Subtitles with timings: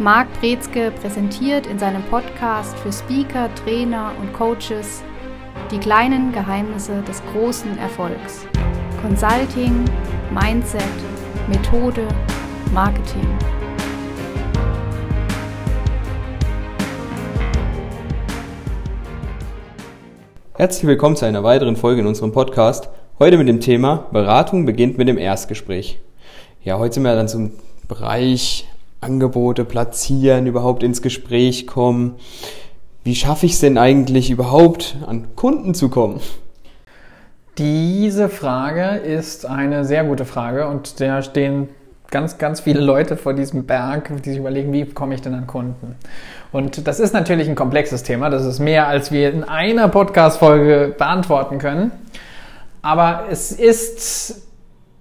[0.00, 5.04] Marc Brezke präsentiert in seinem Podcast für Speaker, Trainer und Coaches
[5.70, 8.44] die kleinen Geheimnisse des großen Erfolgs.
[9.00, 9.84] Consulting,
[10.32, 10.82] Mindset,
[11.48, 12.08] Methode,
[12.72, 13.24] Marketing.
[20.54, 22.88] Herzlich willkommen zu einer weiteren Folge in unserem Podcast.
[23.20, 26.00] Heute mit dem Thema Beratung beginnt mit dem Erstgespräch.
[26.64, 27.52] Ja, heute sind wir dann zum
[27.86, 28.66] Bereich
[29.04, 32.16] Angebote platzieren, überhaupt ins Gespräch kommen.
[33.04, 36.20] Wie schaffe ich es denn eigentlich überhaupt, an Kunden zu kommen?
[37.58, 41.68] Diese Frage ist eine sehr gute Frage und da stehen
[42.10, 45.46] ganz, ganz viele Leute vor diesem Berg, die sich überlegen, wie komme ich denn an
[45.46, 45.96] Kunden?
[46.50, 48.30] Und das ist natürlich ein komplexes Thema.
[48.30, 51.92] Das ist mehr, als wir in einer Podcast-Folge beantworten können.
[52.82, 54.42] Aber es ist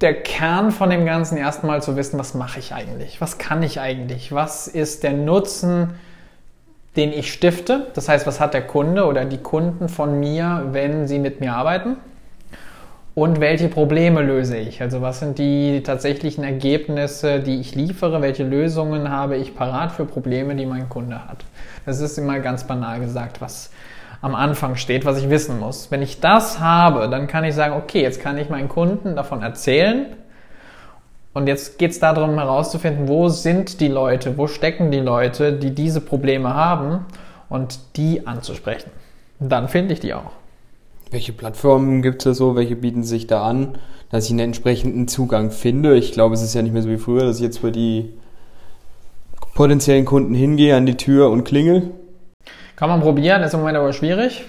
[0.03, 3.21] der Kern von dem Ganzen erstmal zu wissen, was mache ich eigentlich?
[3.21, 4.31] Was kann ich eigentlich?
[4.31, 5.95] Was ist der Nutzen,
[6.95, 7.87] den ich stifte?
[7.95, 11.53] Das heißt, was hat der Kunde oder die Kunden von mir, wenn sie mit mir
[11.53, 11.97] arbeiten?
[13.15, 14.81] und welche Probleme löse ich?
[14.81, 18.21] Also was sind die tatsächlichen Ergebnisse, die ich liefere?
[18.21, 21.45] Welche Lösungen habe ich parat für Probleme, die mein Kunde hat?
[21.85, 23.69] Das ist immer ganz banal gesagt, was
[24.23, 25.91] am Anfang steht, was ich wissen muss.
[25.91, 29.43] Wenn ich das habe, dann kann ich sagen, okay, jetzt kann ich meinen Kunden davon
[29.43, 30.05] erzählen.
[31.33, 35.75] Und jetzt geht es darum herauszufinden, wo sind die Leute, wo stecken die Leute, die
[35.75, 37.05] diese Probleme haben
[37.49, 38.91] und die anzusprechen.
[39.41, 40.31] Dann finde ich die auch.
[41.11, 42.55] Welche Plattformen gibt es da so?
[42.55, 43.77] Welche bieten sich da an,
[44.09, 45.97] dass ich einen entsprechenden Zugang finde?
[45.97, 48.13] Ich glaube, es ist ja nicht mehr so wie früher, dass ich jetzt für die
[49.53, 51.91] potenziellen Kunden hingehe an die Tür und klingel.
[52.75, 54.43] Kann man probieren, ist im Moment aber schwierig.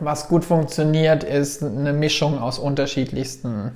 [0.00, 3.72] Was gut funktioniert, ist eine Mischung aus unterschiedlichsten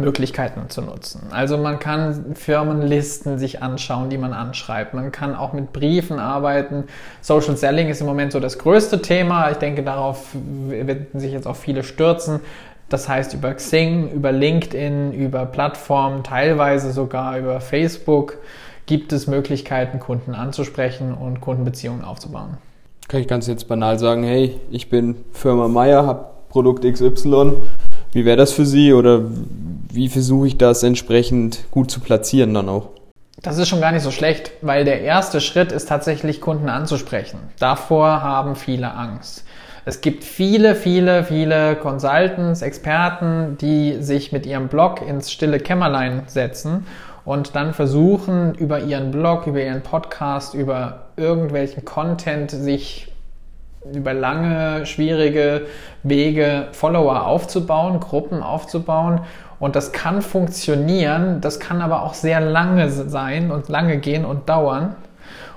[0.00, 1.28] Möglichkeiten zu nutzen.
[1.30, 4.94] Also man kann Firmenlisten sich anschauen, die man anschreibt.
[4.94, 6.84] Man kann auch mit Briefen arbeiten.
[7.20, 9.50] Social Selling ist im Moment so das größte Thema.
[9.50, 10.28] Ich denke, darauf
[10.68, 12.40] werden sich jetzt auch viele stürzen.
[12.88, 18.38] Das heißt über Xing, über LinkedIn, über Plattformen, teilweise sogar über Facebook
[18.86, 22.58] gibt es Möglichkeiten, Kunden anzusprechen und Kundenbeziehungen aufzubauen.
[23.10, 27.54] Kann ich ganz jetzt banal sagen, hey, ich bin Firma Meier, habe Produkt XY.
[28.12, 29.22] Wie wäre das für Sie oder
[29.92, 32.90] wie versuche ich das entsprechend gut zu platzieren dann auch?
[33.42, 37.40] Das ist schon gar nicht so schlecht, weil der erste Schritt ist tatsächlich Kunden anzusprechen.
[37.58, 39.44] Davor haben viele Angst.
[39.84, 46.22] Es gibt viele, viele, viele Consultants, Experten, die sich mit ihrem Blog ins stille Kämmerlein
[46.28, 46.86] setzen
[47.24, 53.12] und dann versuchen, über ihren Blog, über ihren Podcast, über irgendwelchen Content sich
[53.94, 55.66] über lange, schwierige
[56.02, 59.22] Wege Follower aufzubauen, Gruppen aufzubauen
[59.58, 64.48] und das kann funktionieren, das kann aber auch sehr lange sein und lange gehen und
[64.48, 64.96] dauern.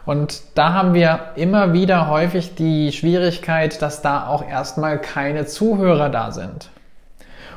[0.05, 6.09] Und da haben wir immer wieder häufig die Schwierigkeit, dass da auch erstmal keine Zuhörer
[6.09, 6.69] da sind.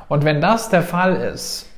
[0.08, 1.68] Und wenn das der Fall ist,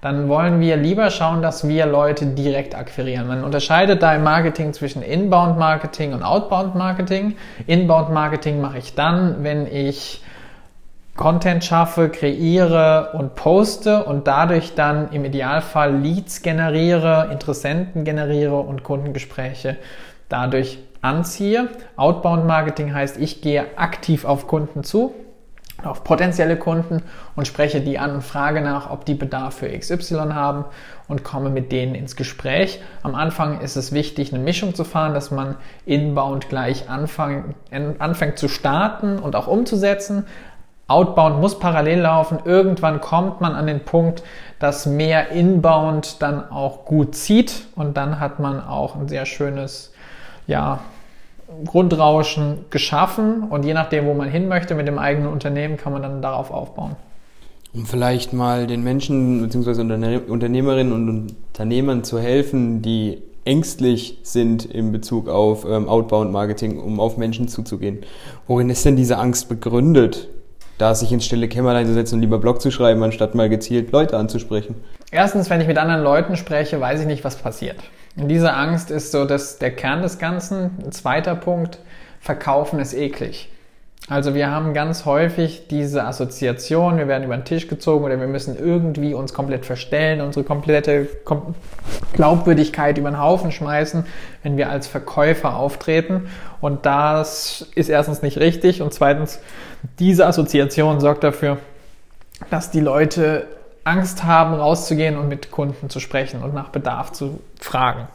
[0.00, 3.26] dann wollen wir lieber schauen, dass wir Leute direkt akquirieren.
[3.26, 7.36] Man unterscheidet da im Marketing zwischen Inbound Marketing und Outbound Marketing.
[7.66, 10.22] Inbound Marketing mache ich dann, wenn ich
[11.16, 18.84] Content schaffe, kreiere und poste und dadurch dann im Idealfall Leads generiere, Interessenten generiere und
[18.84, 19.76] Kundengespräche
[20.28, 21.70] dadurch anziehe.
[21.96, 25.12] Outbound Marketing heißt, ich gehe aktiv auf Kunden zu,
[25.84, 27.02] auf potenzielle Kunden
[27.36, 30.64] und spreche die an und frage nach, ob die Bedarf für XY haben
[31.06, 32.80] und komme mit denen ins Gespräch.
[33.02, 35.56] Am Anfang ist es wichtig, eine Mischung zu fahren, dass man
[35.86, 37.54] inbound gleich anfang,
[37.98, 40.24] anfängt zu starten und auch umzusetzen,
[40.88, 42.38] Outbound muss parallel laufen.
[42.46, 44.22] Irgendwann kommt man an den Punkt,
[44.58, 49.92] dass mehr Inbound dann auch gut zieht und dann hat man auch ein sehr schönes,
[50.46, 50.80] ja,
[51.64, 56.02] Grundrauschen geschaffen und je nachdem, wo man hin möchte mit dem eigenen Unternehmen, kann man
[56.02, 56.96] dann darauf aufbauen.
[57.74, 59.80] Um vielleicht mal den Menschen bzw.
[60.28, 67.16] Unternehmerinnen und Unternehmern zu helfen, die ängstlich sind in Bezug auf ähm, Outbound-Marketing, um auf
[67.16, 68.00] Menschen zuzugehen.
[68.46, 70.28] Worin ist denn diese Angst begründet?
[70.78, 73.90] da sich ins stille Kämmerlein zu setzen und lieber Blog zu schreiben, anstatt mal gezielt
[73.92, 74.76] Leute anzusprechen?
[75.10, 77.76] Erstens, wenn ich mit anderen Leuten spreche, weiß ich nicht, was passiert.
[78.26, 80.70] Diese Angst ist so dass der Kern des Ganzen.
[80.84, 81.78] Ein zweiter Punkt,
[82.20, 83.48] Verkaufen ist eklig.
[84.08, 88.26] Also wir haben ganz häufig diese Assoziation, wir werden über den Tisch gezogen oder wir
[88.26, 91.06] müssen irgendwie uns komplett verstellen, unsere komplette
[92.14, 94.06] Glaubwürdigkeit über den Haufen schmeißen,
[94.42, 96.28] wenn wir als Verkäufer auftreten.
[96.62, 99.40] Und das ist erstens nicht richtig und zweitens,
[99.98, 101.58] diese Assoziation sorgt dafür,
[102.50, 103.46] dass die Leute
[103.88, 108.08] Angst haben, rauszugehen und mit Kunden zu sprechen und nach Bedarf zu fragen.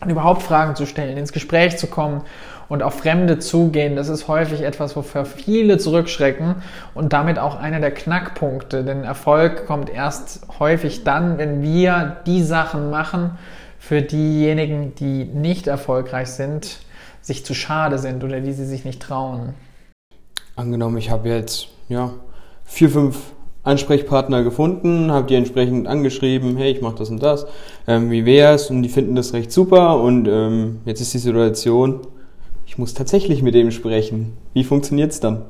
[0.00, 2.22] Und überhaupt Fragen zu stellen, ins Gespräch zu kommen
[2.68, 6.56] und auf Fremde zugehen, das ist häufig etwas, wofür viele zurückschrecken
[6.94, 8.84] und damit auch einer der Knackpunkte.
[8.84, 13.38] Denn Erfolg kommt erst häufig dann, wenn wir die Sachen machen,
[13.78, 16.78] für diejenigen, die nicht erfolgreich sind,
[17.20, 19.54] sich zu schade sind oder die sie sich nicht trauen.
[20.54, 22.10] Angenommen, ich habe jetzt ja,
[22.64, 23.18] vier, fünf
[23.64, 27.46] Ansprechpartner gefunden, habe die entsprechend angeschrieben, hey, ich mache das und das,
[27.86, 28.70] ähm, wie wär's?
[28.70, 32.00] Und die finden das recht super und ähm, jetzt ist die Situation,
[32.66, 34.36] ich muss tatsächlich mit dem sprechen.
[34.52, 35.42] Wie funktioniert's dann?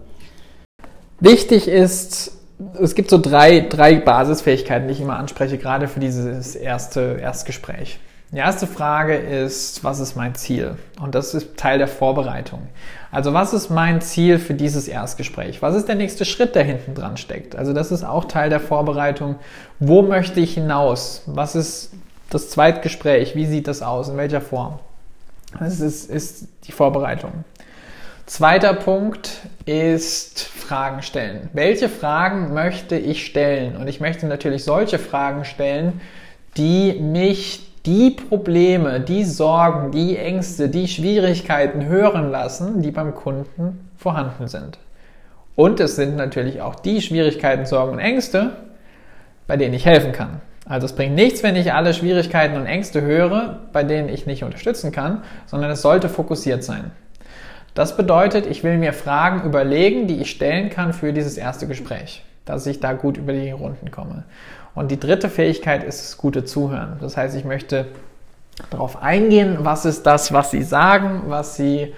[1.20, 2.36] Wichtig ist,
[2.80, 7.98] es gibt so drei, drei Basisfähigkeiten, die ich immer anspreche, gerade für dieses erste Erstgespräch.
[8.32, 10.76] Die erste Frage ist, was ist mein Ziel?
[10.98, 12.66] Und das ist Teil der Vorbereitung.
[13.10, 15.60] Also was ist mein Ziel für dieses Erstgespräch?
[15.60, 17.56] Was ist der nächste Schritt, der hinten dran steckt?
[17.56, 19.36] Also das ist auch Teil der Vorbereitung.
[19.80, 21.24] Wo möchte ich hinaus?
[21.26, 21.92] Was ist
[22.30, 23.36] das Zweitgespräch?
[23.36, 24.08] Wie sieht das aus?
[24.08, 24.78] In welcher Form?
[25.58, 27.44] Das ist, ist die Vorbereitung.
[28.24, 31.50] Zweiter Punkt ist Fragen stellen.
[31.52, 33.76] Welche Fragen möchte ich stellen?
[33.76, 36.00] Und ich möchte natürlich solche Fragen stellen,
[36.56, 43.90] die mich die Probleme, die Sorgen, die Ängste, die Schwierigkeiten hören lassen, die beim Kunden
[43.96, 44.78] vorhanden sind.
[45.56, 48.52] Und es sind natürlich auch die Schwierigkeiten, Sorgen und Ängste,
[49.46, 50.40] bei denen ich helfen kann.
[50.64, 54.44] Also es bringt nichts, wenn ich alle Schwierigkeiten und Ängste höre, bei denen ich nicht
[54.44, 56.92] unterstützen kann, sondern es sollte fokussiert sein.
[57.74, 62.22] Das bedeutet, ich will mir Fragen überlegen, die ich stellen kann für dieses erste Gespräch,
[62.44, 64.24] dass ich da gut über die Runden komme.
[64.74, 66.96] Und die dritte Fähigkeit ist das gute Zuhören.
[67.00, 67.86] Das heißt, ich möchte
[68.70, 71.94] darauf eingehen, was ist das, was Sie sagen, was Sie,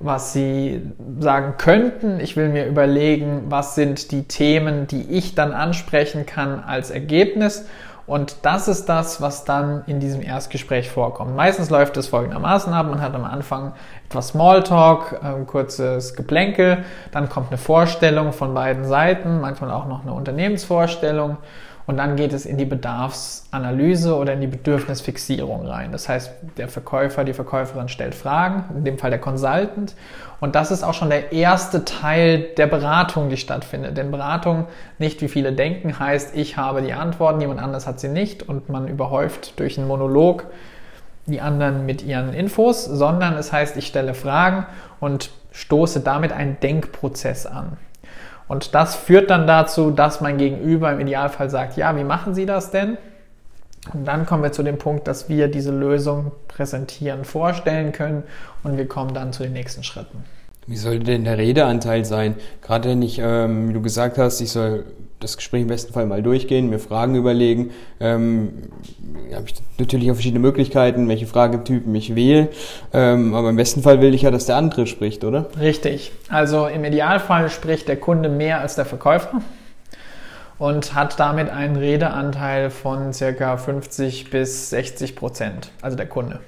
[0.00, 0.82] was Sie
[1.18, 2.20] sagen könnten.
[2.20, 7.66] Ich will mir überlegen, was sind die Themen, die ich dann ansprechen kann als Ergebnis.
[8.06, 11.34] Und das ist das, was dann in diesem Erstgespräch vorkommt.
[11.34, 12.86] Meistens läuft es folgendermaßen ab.
[12.90, 13.72] Man hat am Anfang
[14.10, 20.02] etwas Smalltalk, ein kurzes Geplänkel, dann kommt eine Vorstellung von beiden Seiten, manchmal auch noch
[20.02, 21.38] eine Unternehmensvorstellung
[21.86, 25.92] und dann geht es in die Bedarfsanalyse oder in die Bedürfnisfixierung rein.
[25.92, 29.94] Das heißt, der Verkäufer, die Verkäuferin stellt Fragen, in dem Fall der Consultant.
[30.40, 33.98] Und das ist auch schon der erste Teil der Beratung, die stattfindet.
[33.98, 34.66] Denn Beratung,
[34.98, 38.70] nicht wie viele denken, heißt, ich habe die Antworten, jemand anders hat sie nicht und
[38.70, 40.46] man überhäuft durch einen Monolog
[41.26, 44.66] die anderen mit ihren Infos, sondern es heißt, ich stelle Fragen
[45.00, 47.76] und stoße damit einen Denkprozess an.
[48.48, 52.46] Und das führt dann dazu, dass mein Gegenüber im Idealfall sagt, ja, wie machen Sie
[52.46, 52.98] das denn?
[53.92, 58.22] Und dann kommen wir zu dem Punkt, dass wir diese Lösung präsentieren, vorstellen können
[58.62, 60.24] und wir kommen dann zu den nächsten Schritten.
[60.66, 62.36] Wie sollte denn der Redeanteil sein?
[62.62, 64.86] Gerade wenn ich, ähm, wie du gesagt hast, ich soll
[65.24, 67.72] das Gespräch im besten Fall mal durchgehen, mir Fragen überlegen.
[67.98, 68.70] Ähm,
[69.34, 72.48] habe ich natürlich auch verschiedene Möglichkeiten, welche Fragetypen ich wähle.
[72.92, 75.46] Ähm, aber im besten Fall will ich ja, dass der andere spricht, oder?
[75.58, 76.12] Richtig.
[76.28, 79.40] Also im Idealfall spricht der Kunde mehr als der Verkäufer
[80.58, 86.40] und hat damit einen Redeanteil von circa 50 bis 60 Prozent, also der Kunde.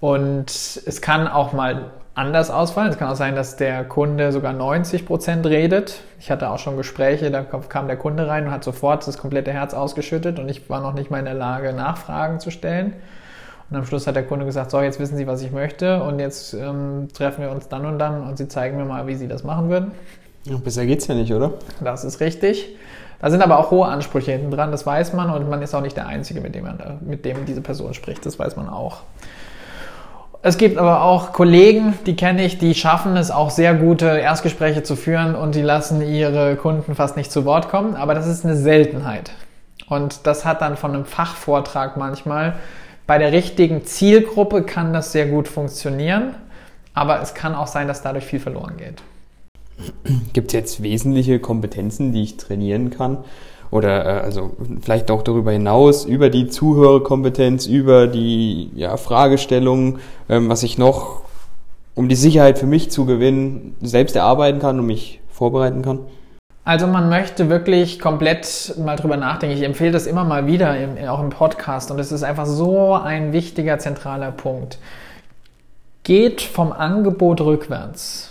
[0.00, 2.90] Und es kann auch mal anders ausfallen.
[2.90, 6.00] Es kann auch sein, dass der Kunde sogar 90 Prozent redet.
[6.18, 9.52] Ich hatte auch schon Gespräche, da kam der Kunde rein und hat sofort das komplette
[9.52, 12.94] Herz ausgeschüttet und ich war noch nicht mal in der Lage, Nachfragen zu stellen.
[13.70, 16.18] Und am Schluss hat der Kunde gesagt, so, jetzt wissen Sie, was ich möchte und
[16.18, 19.28] jetzt ähm, treffen wir uns dann und dann und Sie zeigen mir mal, wie Sie
[19.28, 19.92] das machen würden.
[20.44, 21.52] Ja, besser geht's ja nicht, oder?
[21.80, 22.76] Das ist richtig.
[23.20, 25.82] Da sind aber auch hohe Ansprüche hinten dran, das weiß man und man ist auch
[25.82, 29.02] nicht der Einzige, mit dem, man mit dem diese Person spricht, das weiß man auch.
[30.42, 34.82] Es gibt aber auch Kollegen, die kenne ich, die schaffen es auch sehr gute Erstgespräche
[34.82, 37.94] zu führen und die lassen ihre Kunden fast nicht zu Wort kommen.
[37.94, 39.32] Aber das ist eine Seltenheit.
[39.86, 42.54] Und das hat dann von einem Fachvortrag manchmal.
[43.06, 46.34] Bei der richtigen Zielgruppe kann das sehr gut funktionieren,
[46.94, 49.02] aber es kann auch sein, dass dadurch viel verloren geht.
[50.32, 53.18] Gibt es jetzt wesentliche Kompetenzen, die ich trainieren kann,
[53.70, 59.98] oder äh, also vielleicht auch darüber hinaus, über die Zuhörerkompetenz, über die ja, Fragestellung,
[60.28, 61.22] ähm, was ich noch,
[61.94, 66.00] um die Sicherheit für mich zu gewinnen, selbst erarbeiten kann und mich vorbereiten kann?
[66.64, 69.56] Also man möchte wirklich komplett mal drüber nachdenken.
[69.56, 71.90] Ich empfehle das immer mal wieder, im, auch im Podcast.
[71.90, 74.78] Und es ist einfach so ein wichtiger, zentraler Punkt.
[76.04, 78.29] Geht vom Angebot rückwärts.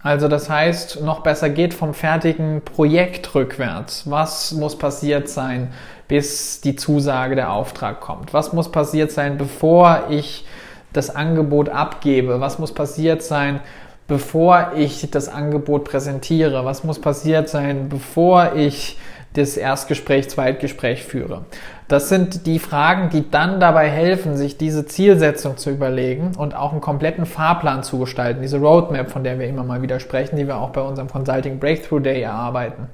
[0.00, 4.08] Also das heißt, noch besser geht vom fertigen Projekt rückwärts.
[4.08, 5.72] Was muss passiert sein,
[6.06, 8.32] bis die Zusage, der Auftrag kommt?
[8.32, 10.46] Was muss passiert sein, bevor ich
[10.92, 12.40] das Angebot abgebe?
[12.40, 13.60] Was muss passiert sein,
[14.06, 16.64] bevor ich das Angebot präsentiere?
[16.64, 18.98] Was muss passiert sein, bevor ich
[19.34, 21.44] das Erstgespräch, Zweitgespräch führe.
[21.86, 26.72] Das sind die Fragen, die dann dabei helfen, sich diese Zielsetzung zu überlegen und auch
[26.72, 30.46] einen kompletten Fahrplan zu gestalten, diese Roadmap, von der wir immer mal wieder sprechen, die
[30.46, 32.88] wir auch bei unserem Consulting Breakthrough Day erarbeiten.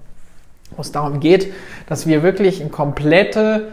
[0.76, 1.52] Wo es darum geht,
[1.88, 3.68] dass wir wirklich eine komplette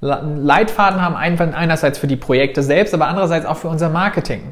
[0.00, 4.42] Leitfaden haben, einerseits für die Projekte selbst, aber andererseits auch für unser Marketing.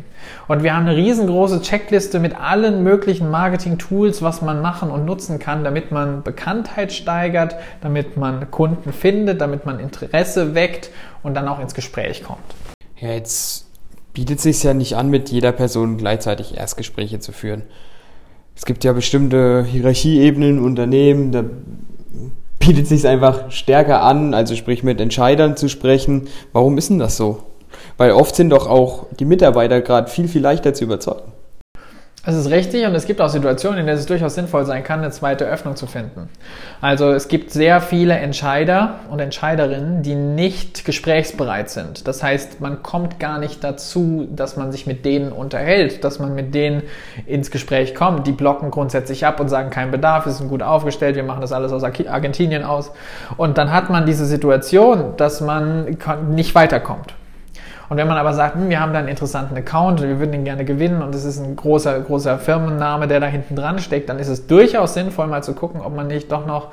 [0.48, 5.38] Und wir haben eine riesengroße Checkliste mit allen möglichen Marketing-Tools, was man machen und nutzen
[5.38, 10.90] kann, damit man Bekanntheit steigert, damit man Kunden findet, damit man Interesse weckt
[11.22, 12.40] und dann auch ins Gespräch kommt.
[12.98, 13.66] Ja, jetzt
[14.14, 17.62] bietet es sich ja nicht an, mit jeder Person gleichzeitig Erstgespräche zu führen.
[18.56, 21.44] Es gibt ja bestimmte Hierarchieebenen Unternehmen, da
[22.66, 26.28] bietet sich einfach stärker an, also sprich mit Entscheidern zu sprechen.
[26.52, 27.44] Warum ist denn das so?
[27.96, 31.35] Weil oft sind doch auch die Mitarbeiter gerade viel, viel leichter zu überzeugen.
[32.28, 34.98] Es ist richtig und es gibt auch Situationen, in denen es durchaus sinnvoll sein kann,
[34.98, 36.28] eine zweite Öffnung zu finden.
[36.80, 42.08] Also es gibt sehr viele Entscheider und Entscheiderinnen, die nicht gesprächsbereit sind.
[42.08, 46.34] Das heißt, man kommt gar nicht dazu, dass man sich mit denen unterhält, dass man
[46.34, 46.82] mit denen
[47.26, 48.26] ins Gespräch kommt.
[48.26, 51.52] Die blocken grundsätzlich ab und sagen, kein Bedarf, wir sind gut aufgestellt, wir machen das
[51.52, 52.90] alles aus Argentinien aus.
[53.36, 55.96] Und dann hat man diese Situation, dass man
[56.34, 57.14] nicht weiterkommt.
[57.88, 60.34] Und wenn man aber sagt, hm, wir haben da einen interessanten Account und wir würden
[60.34, 64.08] ihn gerne gewinnen und es ist ein großer, großer Firmenname, der da hinten dran steckt,
[64.08, 66.68] dann ist es durchaus sinnvoll, mal zu gucken, ob man nicht doch noch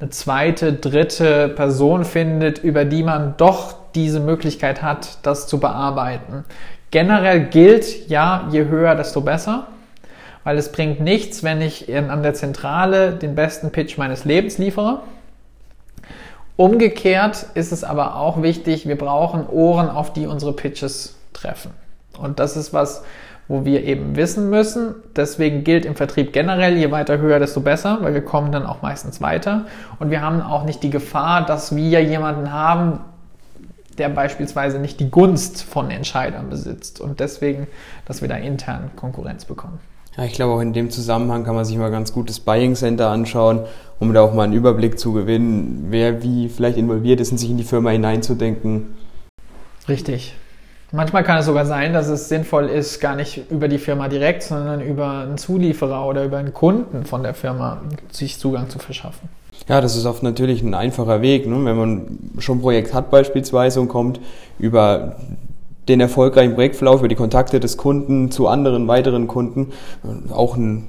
[0.00, 6.44] eine zweite, dritte Person findet, über die man doch diese Möglichkeit hat, das zu bearbeiten.
[6.90, 9.66] Generell gilt, ja, je höher, desto besser,
[10.44, 15.00] weil es bringt nichts, wenn ich an der Zentrale den besten Pitch meines Lebens liefere
[16.62, 21.72] Umgekehrt ist es aber auch wichtig, wir brauchen Ohren, auf die unsere Pitches treffen.
[22.16, 23.02] Und das ist was,
[23.48, 24.94] wo wir eben wissen müssen.
[25.16, 28.80] Deswegen gilt im Vertrieb generell, je weiter höher, desto besser, weil wir kommen dann auch
[28.80, 29.66] meistens weiter.
[29.98, 33.00] Und wir haben auch nicht die Gefahr, dass wir jemanden haben,
[33.98, 37.00] der beispielsweise nicht die Gunst von Entscheidern besitzt.
[37.00, 37.66] Und deswegen,
[38.06, 39.80] dass wir da intern Konkurrenz bekommen.
[40.16, 42.74] Ja, ich glaube auch in dem Zusammenhang kann man sich mal ganz gut das Buying
[42.74, 43.60] Center anschauen,
[43.98, 47.50] um da auch mal einen Überblick zu gewinnen, wer wie vielleicht involviert ist, in sich
[47.50, 48.94] in die Firma hineinzudenken.
[49.88, 50.34] Richtig.
[50.94, 54.42] Manchmal kann es sogar sein, dass es sinnvoll ist, gar nicht über die Firma direkt,
[54.42, 59.30] sondern über einen Zulieferer oder über einen Kunden von der Firma sich Zugang zu verschaffen.
[59.68, 61.64] Ja, das ist oft natürlich ein einfacher Weg, ne?
[61.64, 64.20] wenn man schon ein Projekt hat beispielsweise und kommt
[64.58, 65.16] über
[65.88, 69.72] den erfolgreichen Projektverlauf, über die Kontakte des Kunden zu anderen weiteren Kunden.
[70.32, 70.88] Auch ein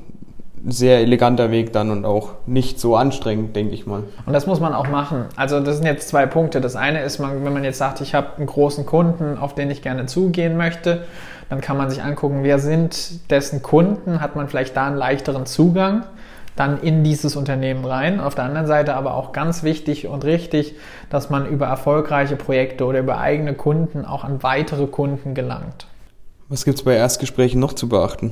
[0.66, 4.04] sehr eleganter Weg dann und auch nicht so anstrengend, denke ich mal.
[4.26, 5.26] Und das muss man auch machen.
[5.36, 6.62] Also das sind jetzt zwei Punkte.
[6.62, 9.70] Das eine ist, man, wenn man jetzt sagt, ich habe einen großen Kunden, auf den
[9.72, 11.04] ich gerne zugehen möchte,
[11.50, 15.46] dann kann man sich angucken, wer sind dessen Kunden, hat man vielleicht da einen leichteren
[15.46, 16.04] Zugang
[16.56, 18.20] dann in dieses Unternehmen rein.
[18.20, 20.76] Auf der anderen Seite aber auch ganz wichtig und richtig,
[21.10, 25.88] dass man über erfolgreiche Projekte oder über eigene Kunden auch an weitere Kunden gelangt.
[26.50, 28.32] Was gibt es bei Erstgesprächen noch zu beachten?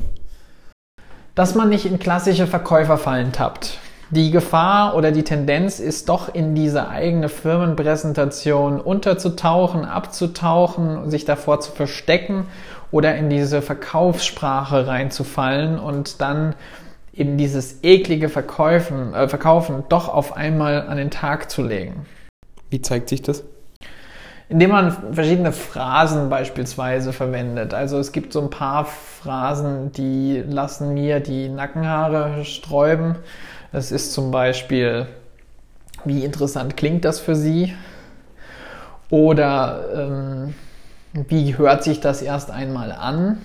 [1.34, 3.80] Dass man nicht in klassische Verkäuferfallen tappt.
[4.12, 11.62] Die Gefahr oder die Tendenz ist doch in diese eigene Firmenpräsentation unterzutauchen, abzutauchen, sich davor
[11.62, 12.48] zu verstecken
[12.92, 16.56] oder in diese Verkaufssprache reinzufallen und dann
[17.14, 22.06] eben dieses eklige Verkäufen, äh, Verkaufen doch auf einmal an den Tag zu legen.
[22.70, 23.44] Wie zeigt sich das?
[24.48, 27.74] Indem man verschiedene Phrasen beispielsweise verwendet.
[27.74, 33.16] Also es gibt so ein paar Phrasen, die lassen mir die Nackenhaare sträuben.
[33.72, 35.08] Das ist zum Beispiel,
[36.04, 37.74] wie interessant klingt das für Sie?
[39.10, 40.54] Oder ähm,
[41.14, 43.38] wie hört sich das erst einmal an?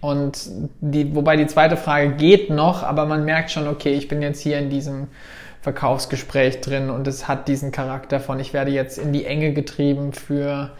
[0.00, 0.48] Und
[0.80, 4.40] die, wobei die zweite Frage geht noch, aber man merkt schon, okay, ich bin jetzt
[4.40, 5.08] hier in diesem
[5.60, 10.12] Verkaufsgespräch drin und es hat diesen Charakter von, ich werde jetzt in die Enge getrieben
[10.12, 10.70] für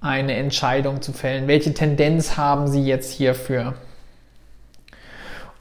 [0.00, 1.48] eine Entscheidung zu fällen.
[1.48, 3.74] Welche Tendenz haben Sie jetzt hierfür?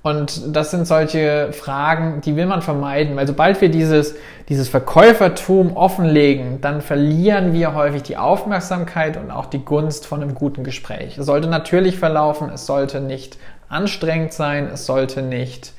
[0.03, 4.15] Und das sind solche Fragen, die will man vermeiden, weil sobald wir dieses,
[4.49, 10.35] dieses Verkäufertum offenlegen, dann verlieren wir häufig die Aufmerksamkeit und auch die Gunst von einem
[10.35, 11.17] guten Gespräch.
[11.17, 13.37] Es sollte natürlich verlaufen, es sollte nicht
[13.69, 15.71] anstrengend sein, es sollte nicht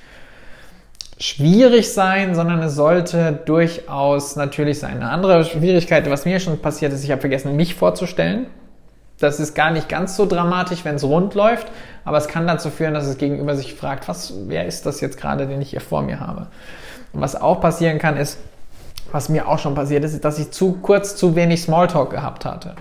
[1.18, 4.96] schwierig sein, sondern es sollte durchaus natürlich sein.
[4.96, 8.46] Eine andere Schwierigkeit, was mir schon passiert ist, ich habe vergessen, mich vorzustellen.
[9.18, 11.68] Das ist gar nicht ganz so dramatisch, wenn es rund läuft,
[12.04, 15.18] aber es kann dazu führen, dass es gegenüber sich fragt, was, wer ist das jetzt
[15.18, 16.48] gerade, den ich hier vor mir habe?
[17.12, 18.38] Und was auch passieren kann, ist,
[19.12, 22.74] was mir auch schon passiert ist, dass ich zu kurz zu wenig Smalltalk gehabt hatte.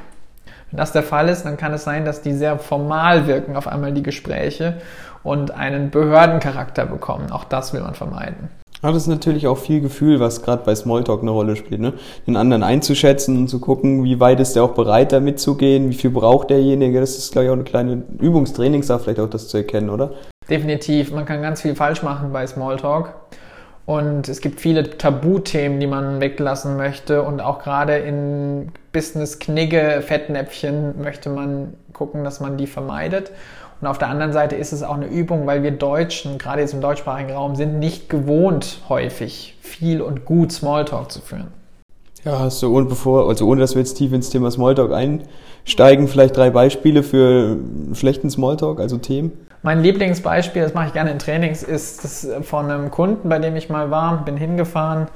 [0.71, 3.67] Wenn das der Fall ist, dann kann es sein, dass die sehr formal wirken auf
[3.67, 4.81] einmal die Gespräche
[5.21, 7.31] und einen Behördencharakter bekommen.
[7.31, 8.49] Auch das will man vermeiden.
[8.83, 11.79] Ja, das ist natürlich auch viel Gefühl, was gerade bei Smalltalk eine Rolle spielt.
[11.79, 11.93] Ne?
[12.27, 15.93] Den anderen einzuschätzen und zu gucken, wie weit ist der auch bereit, da mitzugehen, wie
[15.93, 16.99] viel braucht derjenige.
[16.99, 20.11] Das ist, glaube ich, auch eine kleine Übungstrainingssache, vielleicht auch das zu erkennen, oder?
[20.49, 21.13] Definitiv.
[21.13, 23.15] Man kann ganz viel falsch machen bei Smalltalk.
[23.85, 27.23] Und es gibt viele Tabuthemen, die man weglassen möchte.
[27.23, 33.31] Und auch gerade in Business-Knigge, Fettnäpfchen möchte man gucken, dass man die vermeidet.
[33.83, 36.73] Und auf der anderen Seite ist es auch eine Übung, weil wir Deutschen, gerade jetzt
[36.73, 41.47] im deutschsprachigen Raum, sind nicht gewohnt, häufig viel und gut Smalltalk zu führen.
[42.23, 46.07] Ja, hast du, und bevor, also ohne dass wir jetzt tief ins Thema Smalltalk einsteigen,
[46.07, 47.57] vielleicht drei Beispiele für
[47.91, 49.33] schlechten Smalltalk, also Themen?
[49.63, 53.57] Mein Lieblingsbeispiel, das mache ich gerne in Trainings, ist das von einem Kunden, bei dem
[53.57, 55.07] ich mal war, bin hingefahren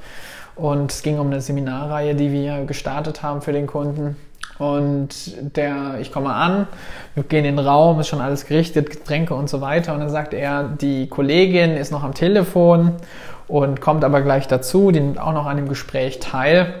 [0.56, 4.16] und es ging um eine Seminarreihe, die wir gestartet haben für den Kunden.
[4.58, 6.66] Und der, ich komme an,
[7.14, 9.94] wir gehen in den Raum, ist schon alles gerichtet, Getränke und so weiter.
[9.94, 12.94] Und dann sagt er, die Kollegin ist noch am Telefon
[13.46, 16.74] und kommt aber gleich dazu, die nimmt auch noch an dem Gespräch teil.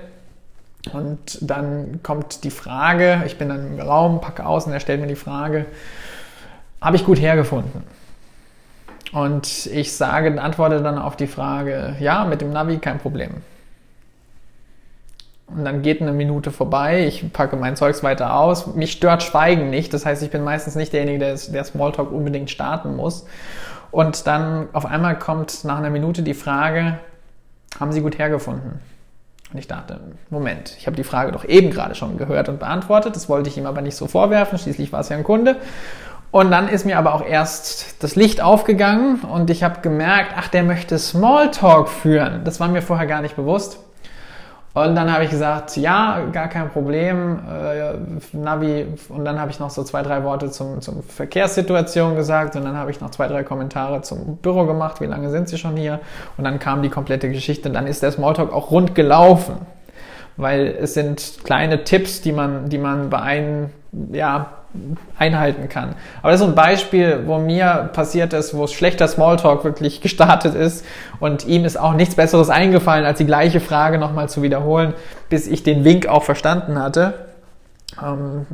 [0.92, 5.00] Und dann kommt die Frage, ich bin dann im Raum, packe aus und er stellt
[5.00, 5.66] mir die Frage,
[6.80, 7.84] habe ich gut hergefunden.
[9.12, 13.30] Und ich sage, antworte dann auf die Frage, ja, mit dem Navi kein Problem.
[15.48, 18.74] Und dann geht eine Minute vorbei, ich packe mein Zeugs weiter aus.
[18.74, 22.50] Mich stört Schweigen nicht, das heißt, ich bin meistens nicht derjenige, der, der Smalltalk unbedingt
[22.50, 23.24] starten muss.
[23.90, 26.98] Und dann auf einmal kommt nach einer Minute die Frage,
[27.80, 28.80] haben Sie gut hergefunden?
[29.50, 33.16] Und ich dachte, Moment, ich habe die Frage doch eben gerade schon gehört und beantwortet,
[33.16, 35.56] das wollte ich ihm aber nicht so vorwerfen, schließlich war es ja ein Kunde.
[36.30, 40.48] Und dann ist mir aber auch erst das Licht aufgegangen und ich habe gemerkt, ach,
[40.48, 42.44] der möchte Smalltalk führen.
[42.44, 43.78] Das war mir vorher gar nicht bewusst.
[44.84, 48.86] Und dann habe ich gesagt, ja, gar kein Problem, äh, Navi.
[49.08, 52.56] Und dann habe ich noch so zwei, drei Worte zum, zum Verkehrssituation gesagt.
[52.56, 55.00] Und dann habe ich noch zwei, drei Kommentare zum Büro gemacht.
[55.00, 56.00] Wie lange sind Sie schon hier?
[56.36, 57.68] Und dann kam die komplette Geschichte.
[57.68, 59.56] Und dann ist der Smalltalk auch rund gelaufen.
[60.38, 63.70] Weil es sind kleine Tipps, die man, die man bei einem,
[64.12, 64.52] ja,
[65.18, 65.94] einhalten kann.
[66.22, 70.84] Aber das ist ein Beispiel, wo mir passiert ist, wo schlechter Smalltalk wirklich gestartet ist
[71.20, 74.94] und ihm ist auch nichts Besseres eingefallen, als die gleiche Frage nochmal zu wiederholen,
[75.28, 77.14] bis ich den Wink auch verstanden hatte.
[78.00, 78.46] Ähm,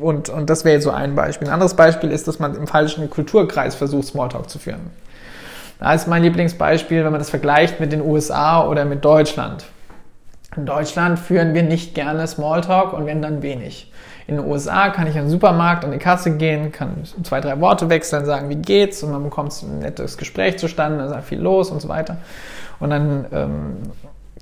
[0.00, 1.48] und, und das wäre jetzt so ein Beispiel.
[1.48, 4.90] Ein anderes Beispiel ist, dass man im falschen Kulturkreis versucht, Smalltalk zu führen.
[5.80, 9.64] Da ist mein Lieblingsbeispiel, wenn man das vergleicht mit den USA oder mit Deutschland.
[10.56, 13.90] In Deutschland führen wir nicht gerne Smalltalk und wenn dann wenig.
[14.26, 17.60] In den USA kann ich in den Supermarkt an die Kasse gehen, kann zwei, drei
[17.60, 21.28] Worte wechseln, sagen, wie geht's und dann bekommst du ein nettes Gespräch zustande, da ist
[21.28, 22.18] viel los und so weiter.
[22.80, 23.76] Und dann ähm,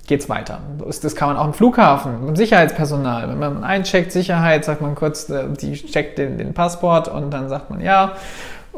[0.07, 0.61] geht's weiter.
[0.79, 3.29] Das kann man auch im Flughafen, mit Sicherheitspersonal.
[3.29, 7.49] Wenn man eincheckt, Sicherheit, sagt man kurz, äh, die checkt den, den Passport und dann
[7.49, 8.15] sagt man ja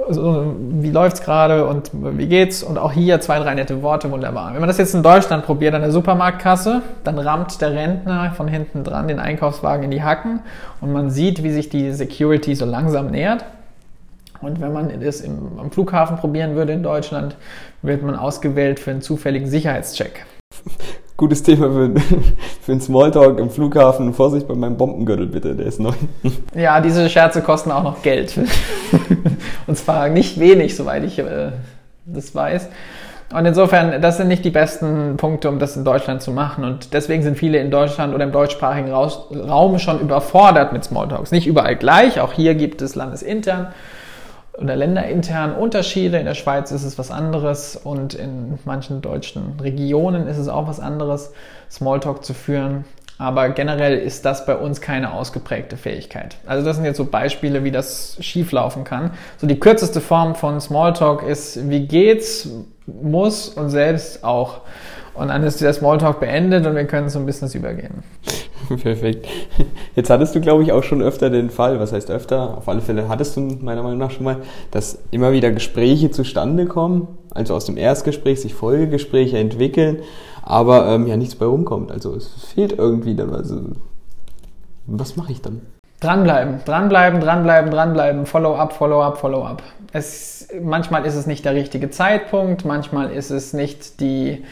[0.06, 2.62] also, wie läuft's gerade und wie geht's?
[2.62, 4.52] Und auch hier zwei, drei nette Worte, wunderbar.
[4.52, 8.48] Wenn man das jetzt in Deutschland probiert an der Supermarktkasse, dann rammt der Rentner von
[8.48, 10.40] hinten dran den Einkaufswagen in die Hacken
[10.80, 13.44] und man sieht, wie sich die Security so langsam nähert.
[14.40, 17.36] Und wenn man es im, am Flughafen probieren würde in Deutschland,
[17.82, 20.24] wird man ausgewählt für einen zufälligen Sicherheitscheck
[21.20, 22.00] gutes Thema für,
[22.62, 24.14] für einen Smalltalk im Flughafen.
[24.14, 25.92] Vorsicht bei meinem Bombengürtel bitte, der ist neu.
[26.54, 28.38] Ja, diese Scherze kosten auch noch Geld.
[29.66, 31.52] Und zwar nicht wenig, soweit ich äh,
[32.06, 32.70] das weiß.
[33.34, 36.64] Und insofern, das sind nicht die besten Punkte, um das in Deutschland zu machen.
[36.64, 41.32] Und deswegen sind viele in Deutschland oder im deutschsprachigen Raum schon überfordert mit Smalltalks.
[41.32, 43.68] Nicht überall gleich, auch hier gibt es landesintern
[44.58, 46.18] oder länderintern Unterschiede.
[46.18, 50.66] In der Schweiz ist es was anderes und in manchen deutschen Regionen ist es auch
[50.66, 51.32] was anderes,
[51.70, 52.84] Smalltalk zu führen.
[53.18, 56.38] Aber generell ist das bei uns keine ausgeprägte Fähigkeit.
[56.46, 59.10] Also das sind jetzt so Beispiele, wie das schieflaufen kann.
[59.36, 62.48] So die kürzeste Form von Smalltalk ist, wie geht's,
[62.86, 64.62] muss und selbst auch.
[65.12, 68.02] Und dann ist der Smalltalk beendet und wir können zum Business übergehen.
[68.82, 69.26] Perfekt.
[69.94, 72.58] Jetzt hattest du, glaube ich, auch schon öfter den Fall, was heißt öfter?
[72.58, 74.38] Auf alle Fälle hattest du meiner Meinung nach schon mal,
[74.70, 80.00] dass immer wieder Gespräche zustande kommen, also aus dem Erstgespräch sich Folgegespräche entwickeln,
[80.42, 81.90] aber ähm, ja nichts bei rumkommt.
[81.90, 83.34] Also es fehlt irgendwie dann.
[83.34, 83.60] Also
[84.86, 85.60] was mache ich dann?
[86.00, 89.62] Dranbleiben, dranbleiben, dranbleiben, dranbleiben, Follow-up, Follow-up, Follow-up.
[89.92, 94.42] Es, manchmal ist es nicht der richtige Zeitpunkt, manchmal ist es nicht die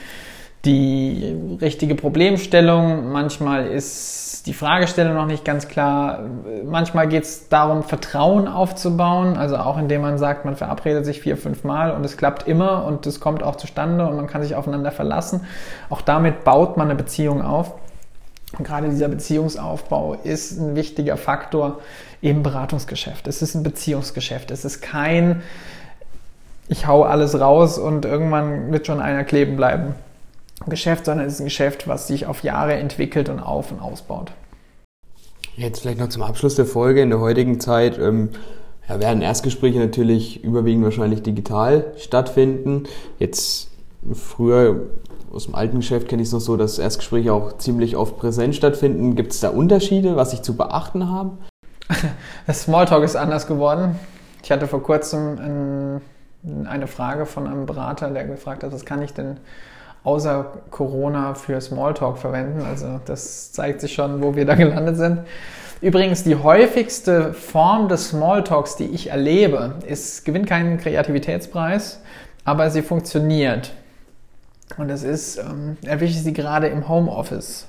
[0.64, 6.20] die richtige Problemstellung, manchmal ist die Fragestellung noch nicht ganz klar,
[6.64, 11.36] manchmal geht es darum, Vertrauen aufzubauen, also auch indem man sagt, man verabredet sich vier,
[11.36, 14.54] fünf Mal und es klappt immer und es kommt auch zustande und man kann sich
[14.54, 15.42] aufeinander verlassen.
[15.90, 17.74] Auch damit baut man eine Beziehung auf.
[18.56, 21.80] Und gerade dieser Beziehungsaufbau ist ein wichtiger Faktor
[22.22, 23.28] im Beratungsgeschäft.
[23.28, 24.50] Es ist ein Beziehungsgeschäft.
[24.50, 25.42] Es ist kein
[26.68, 29.94] ich hau alles raus und irgendwann wird schon einer kleben bleiben.
[30.66, 34.32] Geschäft, sondern es ist ein Geschäft, was sich auf Jahre entwickelt und auf und ausbaut.
[35.56, 37.02] Jetzt vielleicht noch zum Abschluss der Folge.
[37.02, 38.30] In der heutigen Zeit ähm,
[38.88, 42.84] ja, werden Erstgespräche natürlich überwiegend wahrscheinlich digital stattfinden.
[43.18, 43.70] Jetzt
[44.14, 44.86] früher
[45.32, 48.54] aus dem alten Geschäft kenne ich es noch so, dass Erstgespräche auch ziemlich oft präsent
[48.54, 49.14] stattfinden.
[49.14, 51.32] Gibt es da Unterschiede, was ich zu beachten habe?
[52.46, 53.98] Das Smalltalk ist anders geworden.
[54.42, 56.00] Ich hatte vor kurzem
[56.64, 59.38] eine Frage von einem Berater, der gefragt hat, was kann ich denn
[60.08, 62.62] außer Corona für Smalltalk verwenden?
[62.62, 65.20] Also das zeigt sich schon, wo wir da gelandet sind.
[65.80, 72.00] Übrigens, die häufigste Form des Smalltalks, die ich erlebe, ist, gewinnt keinen Kreativitätspreis,
[72.44, 73.72] aber sie funktioniert.
[74.76, 77.66] Und das ist, ähm, erwische ich sie gerade im Homeoffice.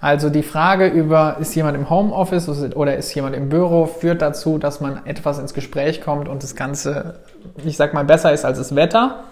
[0.00, 4.58] Also die Frage über, ist jemand im Homeoffice oder ist jemand im Büro, führt dazu,
[4.58, 7.20] dass man etwas ins Gespräch kommt und das Ganze,
[7.64, 9.22] ich sag mal, besser ist als das Wetter.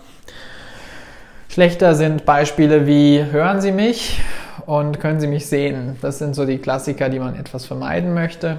[1.50, 4.20] Schlechter sind Beispiele wie, hören Sie mich
[4.66, 5.96] und können Sie mich sehen?
[6.00, 8.58] Das sind so die Klassiker, die man etwas vermeiden möchte.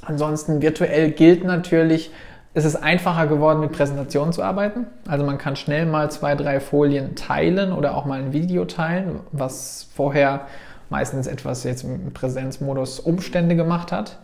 [0.00, 2.12] Ansonsten virtuell gilt natürlich,
[2.54, 4.86] es ist einfacher geworden, mit Präsentationen zu arbeiten.
[5.08, 9.18] Also man kann schnell mal zwei, drei Folien teilen oder auch mal ein Video teilen,
[9.32, 10.42] was vorher
[10.88, 14.18] meistens etwas jetzt im Präsenzmodus Umstände gemacht hat.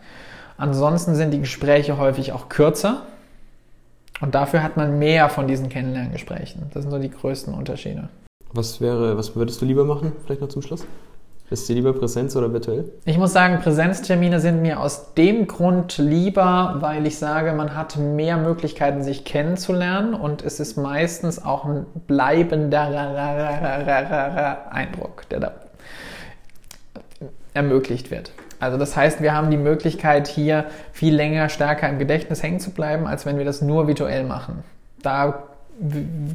[0.58, 3.02] Ansonsten sind die Gespräche häufig auch kürzer
[4.20, 6.70] und dafür hat man mehr von diesen Kennenlerngesprächen.
[6.72, 8.08] Das sind so die größten Unterschiede.
[8.52, 10.86] Was wäre, was würdest du lieber machen, vielleicht noch zum Schluss?
[11.50, 12.92] Ist dir lieber Präsenz oder virtuell?
[13.06, 17.96] Ich muss sagen, Präsenztermine sind mir aus dem Grund lieber, weil ich sage, man hat
[17.96, 22.82] mehr Möglichkeiten, sich kennenzulernen und es ist meistens auch ein bleibender
[24.70, 25.52] Eindruck, der da
[27.54, 28.32] ermöglicht wird.
[28.60, 32.70] Also das heißt, wir haben die Möglichkeit, hier viel länger, stärker im Gedächtnis hängen zu
[32.70, 34.64] bleiben, als wenn wir das nur virtuell machen.
[35.02, 35.44] Da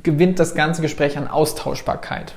[0.03, 2.33] gewinnt das ganze Gespräch an Austauschbarkeit.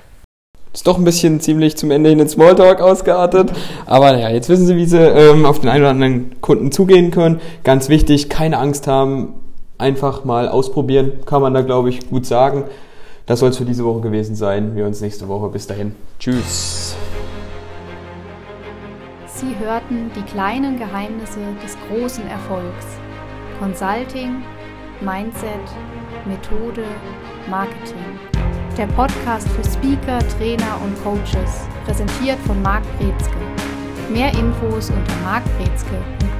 [0.72, 3.50] Ist doch ein bisschen ziemlich zum Ende hin in Smalltalk ausgeartet.
[3.86, 7.10] Aber naja, jetzt wissen Sie, wie Sie ähm, auf den einen oder anderen Kunden zugehen
[7.10, 7.40] können.
[7.64, 9.34] Ganz wichtig, keine Angst haben,
[9.78, 12.64] einfach mal ausprobieren, kann man da, glaube ich, gut sagen.
[13.24, 14.76] Das soll es für diese Woche gewesen sein.
[14.76, 15.48] Wir uns nächste Woche.
[15.48, 15.94] Bis dahin.
[16.18, 16.94] Tschüss.
[19.36, 22.86] Sie hörten die kleinen Geheimnisse des großen Erfolgs.
[23.58, 24.42] Consulting,
[25.02, 25.60] Mindset,
[26.24, 26.84] Methode,
[27.50, 28.18] Marketing.
[28.78, 33.36] Der Podcast für Speaker, Trainer und Coaches, präsentiert von Marc Brezke.
[34.08, 36.35] Mehr Infos unter markbrezke.com.